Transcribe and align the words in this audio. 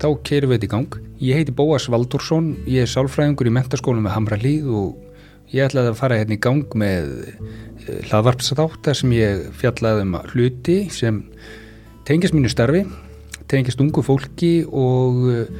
þá 0.00 0.08
keirum 0.26 0.52
við 0.52 0.58
þetta 0.58 0.66
í 0.66 0.72
gang. 0.74 0.96
Ég 1.24 1.40
heiti 1.40 1.54
Bóas 1.56 1.86
Valdursson, 1.92 2.52
ég 2.68 2.84
er 2.84 2.90
sálfræðingur 2.90 3.48
í 3.48 3.54
mentaskólum 3.56 4.04
með 4.06 4.16
Hamra 4.16 4.38
Líð 4.40 4.68
og 4.76 5.54
ég 5.54 5.66
ætlaði 5.66 5.92
að 5.92 6.00
fara 6.00 6.18
hérna 6.20 6.36
í 6.36 6.42
gang 6.42 6.76
með 6.78 7.12
eh, 7.30 8.02
hlaðvarpsatáttar 8.10 8.98
sem 8.98 9.14
ég 9.16 9.46
fjallaði 9.60 10.04
um 10.04 10.16
hluti 10.32 10.76
sem 10.92 11.22
tengist 12.08 12.36
mínu 12.36 12.50
starfi, 12.52 12.84
tengist 13.50 13.80
ungu 13.82 14.04
fólki 14.04 14.52
og 14.66 15.22
eh, 15.32 15.50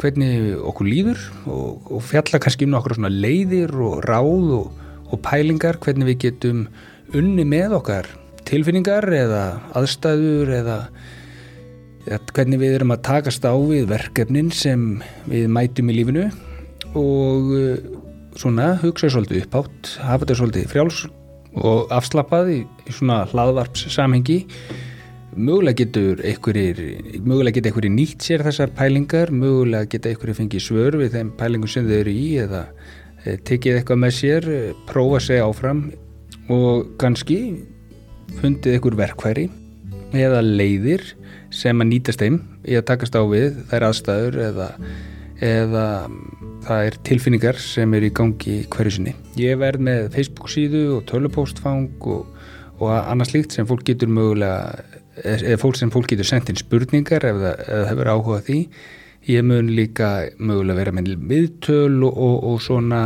hvernig 0.00 0.54
okkur 0.58 0.88
líður 0.88 1.20
og, 1.50 1.90
og 1.92 2.04
fjalla 2.04 2.40
kannski 2.42 2.68
um 2.68 2.78
okkur 2.78 2.96
svona 2.98 3.12
leiðir 3.12 3.74
og 3.84 4.00
ráð 4.08 4.54
og, 4.60 4.84
og 5.10 5.20
pælingar, 5.24 5.78
hvernig 5.82 6.14
við 6.14 6.20
getum 6.28 6.66
unni 7.14 7.44
með 7.46 7.78
okkar 7.80 8.08
tilfinningar 8.48 9.06
eða 9.14 9.44
aðstæður 9.76 10.50
eða 10.58 10.78
hvernig 12.04 12.60
við 12.60 12.78
erum 12.78 12.94
að 12.94 13.04
takast 13.06 13.44
á 13.48 13.54
við 13.56 13.86
verkefnin 13.92 14.50
sem 14.52 15.02
við 15.30 15.46
mætum 15.52 15.90
í 15.90 15.98
lífinu 15.98 16.26
og 16.94 17.52
uh, 17.54 17.76
svona 18.38 18.74
hugsa 18.82 19.10
svolítið 19.12 19.46
uppátt, 19.46 19.94
hafa 20.02 20.24
þetta 20.24 20.38
svolítið 20.40 20.72
frjáls 20.72 21.04
og 21.54 21.92
afslappað 21.94 22.50
í, 22.50 22.58
í 22.88 22.94
svona 22.94 23.22
hlaðvarps 23.30 23.86
samhengi 23.94 24.42
mögulega 25.34 25.82
getur 25.82 26.20
einhverjir 26.22 26.80
mögulega 27.24 27.58
geta 27.58 27.70
einhverjir 27.70 27.94
nýtt 27.94 28.26
sér 28.26 28.44
þessar 28.46 28.74
pælingar 28.76 29.32
mögulega 29.34 29.88
geta 29.94 30.10
einhverjir 30.10 30.38
fengið 30.42 30.66
svör 30.66 30.98
við 31.00 31.16
þeim 31.16 31.32
pælingum 31.38 31.70
sem 31.70 31.88
þau 31.88 31.96
eru 31.96 32.14
í 32.14 32.28
eða 32.44 32.62
e, 33.24 33.36
tekið 33.36 33.80
eitthvað 33.80 34.02
með 34.04 34.16
sér, 34.18 34.48
e, 34.50 34.60
prófa 34.90 35.20
að 35.20 35.26
segja 35.28 35.48
áfram 35.48 35.84
og 36.54 36.94
kannski 37.02 37.38
fundið 38.40 38.76
einhver 38.76 38.98
verkværi 38.98 39.48
eða 40.18 40.40
leiðir 40.44 41.04
sem 41.54 41.82
að 41.82 41.90
nýtast 41.90 42.22
þeim 42.22 42.40
í 42.66 42.78
að 42.78 42.86
takast 42.90 43.16
á 43.18 43.22
við 43.30 43.60
þær 43.70 43.86
aðstæður 43.90 44.40
eða, 44.48 44.68
eða 45.44 45.86
það 46.64 46.88
er 46.88 46.98
tilfinningar 47.08 47.60
sem 47.60 47.94
eru 47.98 48.08
í 48.08 48.14
gangi 48.16 48.58
hverju 48.72 48.96
sinni. 48.96 49.14
Ég 49.40 49.60
verð 49.60 49.86
með 49.88 50.10
Facebook 50.16 50.50
síðu 50.52 50.84
og 50.98 51.06
tölupóstfang 51.10 52.08
og, 52.10 52.28
og 52.80 52.92
annars 52.96 53.34
líkt 53.36 53.56
sem 53.56 53.68
fólk 53.68 53.86
getur 53.86 54.12
mögulega 54.12 55.02
eða 55.22 55.60
fólk 55.62 55.78
sem 55.78 55.92
fólk 55.94 56.10
getur 56.10 56.26
sendt 56.26 56.50
inn 56.50 56.58
spurningar 56.58 57.24
ef 57.28 57.40
það, 57.40 57.58
ef 57.60 57.68
það 57.70 57.88
hefur 57.92 58.12
áhuga 58.14 58.40
því 58.48 58.60
ég 59.30 59.46
mun 59.46 59.70
líka 59.72 60.10
mögulega 60.38 60.80
vera 60.80 60.94
með 60.94 61.14
viðtöl 61.30 62.02
og, 62.04 62.12
og, 62.12 62.36
og 62.50 62.62
svona 62.64 63.00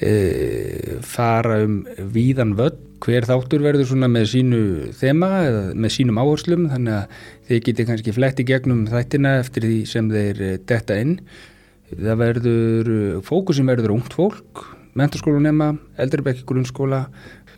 e, 0.00 0.98
fara 1.06 1.62
um 1.66 1.82
víðan 2.14 2.56
völd 2.58 2.80
hver 3.02 3.26
þáttur 3.26 3.64
verður 3.64 3.88
svona 3.90 4.06
með 4.10 4.28
sínu 4.30 4.60
þema 4.94 5.30
eða 5.48 5.62
með 5.74 5.94
sínum 5.96 6.20
áherslum 6.22 6.68
þannig 6.70 7.00
að 7.00 7.16
þeir 7.48 7.64
geti 7.68 7.86
kannski 7.88 8.14
fletti 8.14 8.46
gegnum 8.46 8.84
þættina 8.90 9.38
eftir 9.40 9.66
því 9.66 9.80
sem 9.90 10.12
þeir 10.12 10.42
e, 10.42 10.52
detta 10.70 11.00
inn 11.02 11.16
það 11.92 12.22
verður 12.22 12.92
fókusin 13.26 13.68
verður 13.68 13.96
ungt 13.96 14.14
fólk 14.16 14.66
menturskólanema, 14.98 15.72
eldribekki 16.00 16.44
grunnskóla 16.48 17.06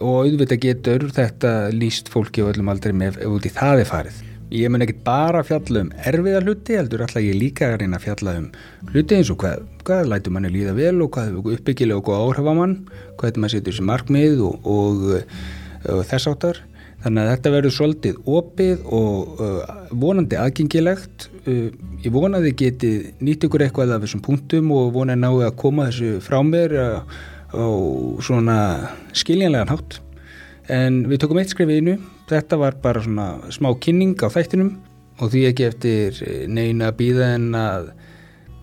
og 0.00 0.24
auðvitað 0.24 0.64
getur 0.64 1.06
þetta 1.14 1.54
líst 1.74 2.10
fólki 2.12 2.42
á 2.42 2.50
öllum 2.50 2.72
aldrei 2.72 2.96
með 2.96 3.22
út 3.28 3.46
í 3.46 3.54
það 3.54 3.84
er 3.84 3.90
farið. 3.90 4.20
Ég 4.50 4.66
mun 4.66 4.82
ekki 4.82 4.96
bara 5.06 5.44
fjalla 5.46 5.84
um 5.84 5.90
erfiða 6.10 6.40
hluti, 6.42 6.74
heldur 6.74 7.04
alltaf 7.04 7.22
ég 7.22 7.36
líka 7.38 7.68
að 7.68 7.84
reyna 7.84 8.00
að 8.00 8.06
fjalla 8.08 8.32
um 8.40 8.48
hluti 8.90 9.14
eins 9.14 9.30
og 9.30 9.38
hvað, 9.38 9.62
hvað 9.86 10.10
lætur 10.10 10.34
manni 10.34 10.50
líða 10.50 10.72
vel 10.74 10.96
og 11.04 11.12
hvað 11.14 11.28
er 11.28 11.52
uppbyggilega 11.54 12.00
og 12.00 12.08
hvað 12.08 12.24
áhrif 12.24 12.48
á 12.50 12.54
mann, 12.58 12.74
hvað 13.20 13.30
er 13.30 13.38
maður 13.44 13.54
setur 13.54 13.76
sem 13.78 13.86
markmið 13.86 14.42
og, 14.48 14.66
og, 14.74 15.06
og 15.94 16.02
þess 16.10 16.32
áttar. 16.32 16.60
Þannig 17.00 17.22
að 17.22 17.30
þetta 17.30 17.54
verður 17.54 17.76
svolítið 17.76 18.18
opið 18.28 18.82
og 18.98 19.40
uh, 19.40 19.78
vonandi 20.02 20.36
aðgengilegt. 20.36 21.30
Uh, 21.46 21.70
ég 22.02 22.10
vonaði 22.12 22.52
getið 22.66 23.08
nýtt 23.22 23.46
ykkur 23.46 23.68
eitthvað 23.68 23.94
af 23.94 24.02
þessum 24.04 24.26
punktum 24.26 24.74
og 24.74 24.90
vonaði 24.98 25.22
náðu 25.22 25.46
að 25.46 25.58
koma 25.62 25.88
þessu 25.92 26.18
frá 26.26 26.40
mér 26.44 26.76
á 27.54 27.66
svona 28.22 28.58
skiljanlegan 29.16 29.70
hátt 29.72 30.02
en 30.70 31.02
við 31.10 31.24
tókum 31.24 31.40
eitt 31.42 31.52
skrif 31.52 31.70
í 31.70 31.80
einu 31.80 31.96
þetta 32.30 32.58
var 32.60 32.78
bara 32.82 33.02
svona 33.04 33.28
smá 33.52 33.72
kynning 33.82 34.14
á 34.22 34.28
þættinum 34.30 34.76
og 35.20 35.32
því 35.32 35.42
ekki 35.50 35.66
eftir 35.68 36.20
neina 36.48 36.92
býða 36.96 37.34
en 37.36 37.50
að 37.58 37.90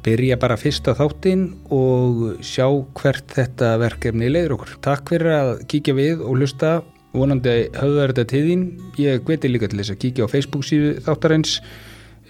byrja 0.08 0.38
bara 0.40 0.58
fyrst 0.60 0.88
á 0.88 0.96
þáttin 0.96 1.50
og 1.74 2.40
sjá 2.46 2.68
hvert 2.98 3.34
þetta 3.36 3.74
verkefni 3.82 4.30
leiður 4.32 4.56
okkur. 4.58 4.78
Takk 4.86 5.12
fyrir 5.12 5.34
að 5.36 5.52
kíkja 5.72 5.96
við 5.98 6.24
og 6.24 6.40
hlusta 6.40 6.78
vonandi 7.18 7.56
höfðar 7.76 8.14
þetta 8.14 8.28
til 8.32 8.44
þín. 8.48 8.66
Ég 9.02 9.24
hveti 9.28 9.52
líka 9.52 9.70
til 9.72 9.82
þess 9.82 9.96
að 9.96 10.02
kíkja 10.06 10.28
á 10.30 10.32
Facebook 10.32 10.68
síðu 10.68 10.94
þáttarins 11.06 11.58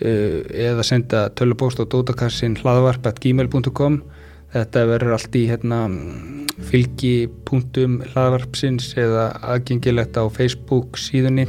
eh, 0.02 0.42
eða 0.70 0.86
senda 0.88 1.28
tölupóst 1.38 1.82
á 1.82 1.86
dótakassin 1.86 2.58
hlaðvarp.gmail.com 2.64 4.02
Þetta 4.53 4.84
verður 4.88 5.16
allt 5.18 5.35
í 5.35 5.44
hérna, 5.50 5.80
fylgipunktum 6.69 8.00
hlaðvarpsins 8.13 8.94
eða 8.97 9.30
aðgengilegt 9.44 10.16
á 10.16 10.24
Facebook 10.31 11.00
síðunni 11.02 11.47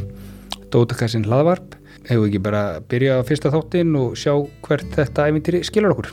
Dótakassin 0.73 1.27
hlaðvarp. 1.29 1.77
Hefur 2.09 2.29
ekki 2.29 2.41
bara 2.43 2.63
byrjað 2.91 3.23
á 3.23 3.29
fyrsta 3.29 3.53
þáttin 3.55 3.95
og 4.01 4.17
sjá 4.19 4.35
hvert 4.67 4.91
þetta 4.97 5.29
æfintýri 5.29 5.63
skilur 5.67 5.95
okkur. 5.95 6.11